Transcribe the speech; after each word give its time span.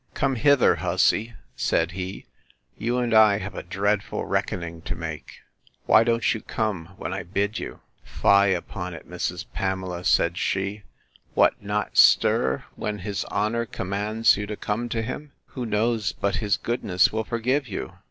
Come 0.15 0.33
hither, 0.33 0.77
hussy! 0.77 1.35
said 1.55 1.91
he: 1.91 2.25
You 2.75 2.97
and 2.97 3.13
I 3.13 3.37
have 3.37 3.53
a 3.53 3.61
dreadful 3.61 4.25
reckoning 4.25 4.81
to 4.81 4.95
make. 4.95 5.41
Why 5.85 6.03
don't 6.03 6.33
you 6.33 6.41
come, 6.41 6.95
when 6.97 7.13
I 7.13 7.21
bid 7.21 7.59
you?—Fie 7.59 8.47
upon 8.55 8.95
it, 8.95 9.07
Mrs. 9.07 9.45
Pamela, 9.53 10.03
said 10.03 10.39
she. 10.39 10.81
What! 11.35 11.63
not 11.63 11.97
stir, 11.97 12.63
when 12.75 12.97
his 12.97 13.25
honour 13.25 13.67
commands 13.67 14.37
you 14.37 14.47
to 14.47 14.55
come 14.55 14.89
to 14.89 15.03
him!—Who 15.03 15.67
knows 15.67 16.13
but 16.13 16.37
his 16.37 16.57
goodness 16.57 17.13
will 17.13 17.23
forgive 17.23 17.67
you? 17.67 17.93